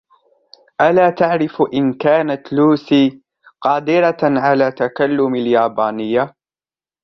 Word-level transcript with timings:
ألا 0.81 1.09
تعرف 1.09 1.61
إن 1.73 1.93
كانت 1.93 2.53
لوسي 2.53 3.21
قادرة 3.61 4.17
على 4.23 4.71
تكلم 4.71 5.35
اليابانية؟ 5.35 6.33